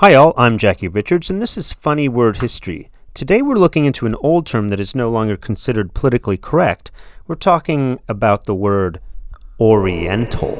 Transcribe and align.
Hi, 0.00 0.14
all. 0.14 0.32
I'm 0.38 0.56
Jackie 0.56 0.88
Richards, 0.88 1.28
and 1.28 1.42
this 1.42 1.58
is 1.58 1.74
Funny 1.74 2.08
Word 2.08 2.38
History. 2.38 2.90
Today 3.12 3.42
we're 3.42 3.56
looking 3.56 3.84
into 3.84 4.06
an 4.06 4.14
old 4.22 4.46
term 4.46 4.70
that 4.70 4.80
is 4.80 4.94
no 4.94 5.10
longer 5.10 5.36
considered 5.36 5.92
politically 5.92 6.38
correct. 6.38 6.90
We're 7.26 7.34
talking 7.34 8.00
about 8.08 8.44
the 8.44 8.54
word 8.54 8.98
Oriental. 9.60 10.56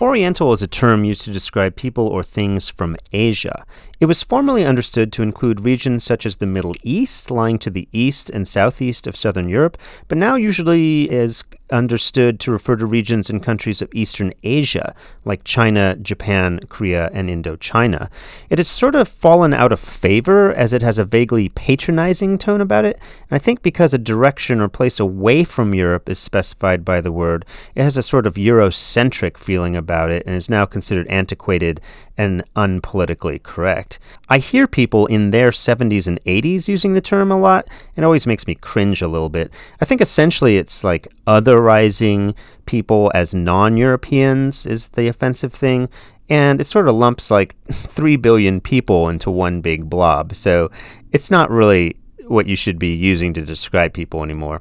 Oriental 0.00 0.52
is 0.52 0.62
a 0.62 0.66
term 0.66 1.04
used 1.04 1.22
to 1.22 1.30
describe 1.30 1.76
people 1.76 2.08
or 2.08 2.24
things 2.24 2.68
from 2.68 2.96
Asia. 3.12 3.64
It 4.04 4.06
was 4.06 4.22
formerly 4.22 4.66
understood 4.66 5.14
to 5.14 5.22
include 5.22 5.64
regions 5.64 6.04
such 6.04 6.26
as 6.26 6.36
the 6.36 6.44
Middle 6.44 6.74
East, 6.82 7.30
lying 7.30 7.58
to 7.60 7.70
the 7.70 7.88
east 7.90 8.28
and 8.28 8.46
southeast 8.46 9.06
of 9.06 9.16
southern 9.16 9.48
Europe, 9.48 9.78
but 10.08 10.18
now 10.18 10.34
usually 10.34 11.10
is 11.10 11.42
understood 11.70 12.38
to 12.40 12.50
refer 12.50 12.76
to 12.76 12.84
regions 12.84 13.30
and 13.30 13.42
countries 13.42 13.80
of 13.80 13.88
Eastern 13.94 14.34
Asia, 14.42 14.94
like 15.24 15.42
China, 15.44 15.96
Japan, 15.96 16.60
Korea, 16.68 17.08
and 17.14 17.30
Indochina. 17.30 18.10
It 18.50 18.58
has 18.58 18.68
sort 18.68 18.94
of 18.94 19.08
fallen 19.08 19.54
out 19.54 19.72
of 19.72 19.80
favor 19.80 20.52
as 20.52 20.74
it 20.74 20.82
has 20.82 20.98
a 20.98 21.04
vaguely 21.04 21.48
patronizing 21.48 22.36
tone 22.36 22.60
about 22.60 22.84
it, 22.84 23.00
and 23.30 23.36
I 23.36 23.38
think 23.38 23.62
because 23.62 23.94
a 23.94 23.98
direction 23.98 24.60
or 24.60 24.68
place 24.68 25.00
away 25.00 25.44
from 25.44 25.74
Europe 25.74 26.10
is 26.10 26.18
specified 26.18 26.84
by 26.84 27.00
the 27.00 27.10
word, 27.10 27.46
it 27.74 27.82
has 27.82 27.96
a 27.96 28.02
sort 28.02 28.26
of 28.26 28.34
Eurocentric 28.34 29.38
feeling 29.38 29.74
about 29.74 30.10
it 30.10 30.24
and 30.26 30.36
is 30.36 30.50
now 30.50 30.66
considered 30.66 31.08
antiquated 31.08 31.80
and 32.16 32.44
unpolitically 32.54 33.42
correct. 33.42 33.93
I 34.28 34.38
hear 34.38 34.66
people 34.66 35.06
in 35.06 35.30
their 35.30 35.50
70s 35.50 36.06
and 36.06 36.22
80s 36.24 36.68
using 36.68 36.94
the 36.94 37.00
term 37.00 37.30
a 37.30 37.38
lot, 37.38 37.68
it 37.96 38.04
always 38.04 38.26
makes 38.26 38.46
me 38.46 38.54
cringe 38.54 39.02
a 39.02 39.08
little 39.08 39.28
bit. 39.28 39.50
I 39.80 39.84
think 39.84 40.00
essentially 40.00 40.56
it's 40.56 40.84
like 40.84 41.08
otherizing 41.26 42.34
people 42.66 43.10
as 43.14 43.34
non 43.34 43.76
Europeans 43.76 44.66
is 44.66 44.88
the 44.88 45.08
offensive 45.08 45.52
thing, 45.52 45.88
and 46.28 46.60
it 46.60 46.64
sort 46.64 46.88
of 46.88 46.94
lumps 46.94 47.30
like 47.30 47.56
3 47.72 48.16
billion 48.16 48.60
people 48.60 49.08
into 49.08 49.30
one 49.30 49.60
big 49.60 49.88
blob. 49.90 50.34
So 50.34 50.70
it's 51.12 51.30
not 51.30 51.50
really 51.50 51.96
what 52.26 52.46
you 52.46 52.56
should 52.56 52.78
be 52.78 52.94
using 52.94 53.32
to 53.34 53.42
describe 53.42 53.92
people 53.92 54.22
anymore. 54.22 54.60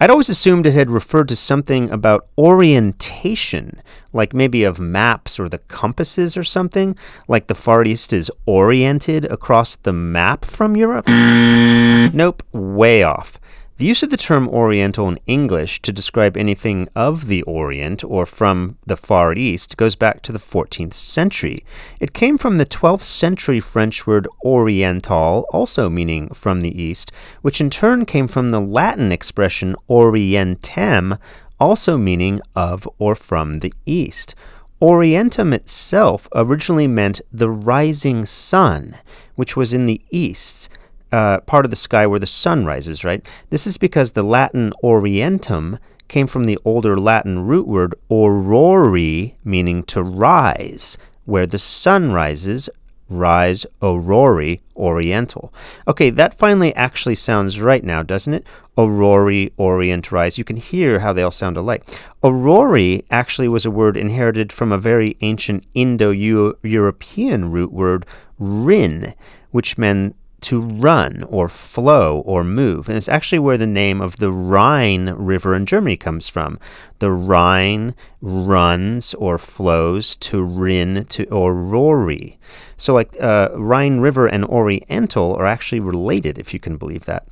I'd 0.00 0.10
always 0.10 0.28
assumed 0.28 0.66
it 0.66 0.74
had 0.74 0.90
referred 0.90 1.28
to 1.28 1.36
something 1.36 1.90
about 1.90 2.26
orientation, 2.36 3.80
like 4.12 4.34
maybe 4.34 4.64
of 4.64 4.80
maps 4.80 5.38
or 5.38 5.48
the 5.48 5.58
compasses 5.58 6.36
or 6.36 6.42
something, 6.42 6.96
like 7.28 7.46
the 7.46 7.54
Far 7.54 7.84
East 7.84 8.12
is 8.12 8.30
oriented 8.46 9.24
across 9.26 9.76
the 9.76 9.92
map 9.92 10.44
from 10.44 10.76
Europe. 10.76 11.06
Nope, 11.08 12.42
way 12.52 13.02
off. 13.02 13.38
The 13.78 13.86
use 13.86 14.02
of 14.02 14.10
the 14.10 14.18
term 14.18 14.48
Oriental 14.48 15.08
in 15.08 15.18
English 15.26 15.80
to 15.82 15.92
describe 15.92 16.36
anything 16.36 16.88
of 16.94 17.26
the 17.26 17.42
Orient 17.44 18.04
or 18.04 18.26
from 18.26 18.76
the 18.86 18.98
Far 18.98 19.32
East 19.32 19.76
goes 19.78 19.96
back 19.96 20.20
to 20.22 20.30
the 20.32 20.38
14th 20.38 20.92
century. 20.92 21.64
It 21.98 22.12
came 22.12 22.36
from 22.36 22.58
the 22.58 22.66
12th 22.66 23.02
century 23.02 23.60
French 23.60 24.06
word 24.06 24.28
Oriental, 24.44 25.46
also 25.52 25.88
meaning 25.88 26.28
from 26.28 26.60
the 26.60 26.80
East, 26.80 27.10
which 27.40 27.60
in 27.60 27.70
turn 27.70 28.04
came 28.04 28.28
from 28.28 28.50
the 28.50 28.60
Latin 28.60 29.10
expression 29.10 29.74
Orientem, 29.88 31.18
also 31.58 31.96
meaning 31.96 32.40
of 32.54 32.86
or 32.98 33.14
from 33.14 33.54
the 33.54 33.72
East. 33.86 34.34
Orientum 34.82 35.54
itself 35.54 36.28
originally 36.34 36.86
meant 36.86 37.20
the 37.32 37.48
rising 37.50 38.26
sun, 38.26 38.96
which 39.34 39.56
was 39.56 39.72
in 39.72 39.86
the 39.86 40.02
east 40.10 40.68
uh, 41.12 41.40
part 41.40 41.64
of 41.64 41.70
the 41.70 41.76
sky 41.76 42.06
where 42.06 42.18
the 42.18 42.26
sun 42.26 42.64
rises, 42.64 43.04
right? 43.04 43.24
This 43.50 43.66
is 43.66 43.78
because 43.78 44.12
the 44.12 44.22
Latin 44.22 44.72
orientum 44.82 45.78
came 46.08 46.26
from 46.26 46.44
the 46.44 46.58
older 46.64 46.98
Latin 46.98 47.46
root 47.46 47.66
word 47.66 47.94
aurori, 48.10 49.34
meaning 49.44 49.82
to 49.84 50.02
rise, 50.02 50.98
where 51.24 51.46
the 51.46 51.58
sun 51.58 52.12
rises, 52.12 52.68
rise 53.08 53.66
aurori 53.80 54.60
oriental. 54.76 55.52
Okay, 55.86 56.10
that 56.10 56.34
finally 56.34 56.74
actually 56.74 57.14
sounds 57.14 57.60
right 57.60 57.84
now, 57.84 58.02
doesn't 58.02 58.34
it? 58.34 58.46
Aurori, 58.76 59.52
orient, 59.56 60.10
rise. 60.10 60.38
You 60.38 60.44
can 60.44 60.56
hear 60.56 61.00
how 61.00 61.12
they 61.12 61.22
all 61.22 61.30
sound 61.30 61.56
alike. 61.56 61.84
Aurori 62.22 63.04
actually 63.10 63.48
was 63.48 63.64
a 63.64 63.70
word 63.70 63.96
inherited 63.96 64.52
from 64.52 64.72
a 64.72 64.78
very 64.78 65.16
ancient 65.20 65.64
Indo 65.74 66.10
European 66.10 67.50
root 67.50 67.72
word, 67.72 68.06
rin, 68.38 69.14
which 69.50 69.76
meant 69.76 70.16
to 70.42 70.60
run 70.60 71.22
or 71.28 71.48
flow 71.48 72.20
or 72.20 72.44
move. 72.44 72.88
And 72.88 72.96
it's 72.96 73.08
actually 73.08 73.38
where 73.38 73.58
the 73.58 73.66
name 73.66 74.00
of 74.00 74.18
the 74.18 74.32
Rhine 74.32 75.10
River 75.10 75.54
in 75.54 75.66
Germany 75.66 75.96
comes 75.96 76.28
from. 76.28 76.58
The 76.98 77.10
Rhine 77.10 77.94
runs 78.20 79.14
or 79.14 79.38
flows 79.38 80.14
to 80.16 80.42
Rin 80.42 81.06
to 81.06 81.26
Aurori. 81.26 82.38
So, 82.76 82.94
like 82.94 83.16
uh, 83.20 83.50
Rhine 83.54 84.00
River 84.00 84.26
and 84.26 84.44
Oriental 84.44 85.34
are 85.34 85.46
actually 85.46 85.80
related, 85.80 86.38
if 86.38 86.52
you 86.52 86.60
can 86.60 86.76
believe 86.76 87.04
that. 87.04 87.26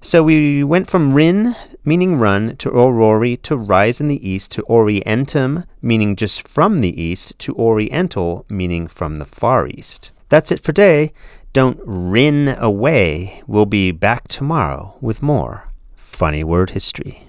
So, 0.00 0.22
we 0.22 0.64
went 0.64 0.88
from 0.88 1.14
Rin, 1.14 1.54
meaning 1.84 2.18
run, 2.18 2.56
to 2.56 2.70
Aurori, 2.70 3.40
to 3.42 3.56
rise 3.56 4.00
in 4.00 4.08
the 4.08 4.26
east, 4.28 4.50
to 4.52 4.62
Orientum, 4.64 5.66
meaning 5.82 6.16
just 6.16 6.46
from 6.46 6.80
the 6.80 7.00
east, 7.00 7.38
to 7.40 7.54
Oriental, 7.54 8.44
meaning 8.48 8.86
from 8.86 9.16
the 9.16 9.26
far 9.26 9.66
east. 9.66 10.10
That's 10.28 10.50
it 10.50 10.60
for 10.60 10.72
today. 10.72 11.12
Don't 11.52 11.80
rin 11.84 12.48
away. 12.48 13.42
We'll 13.46 13.66
be 13.66 13.90
back 13.92 14.28
tomorrow 14.28 14.96
with 15.00 15.22
more 15.22 15.72
funny 15.94 16.44
word 16.44 16.70
history. 16.70 17.24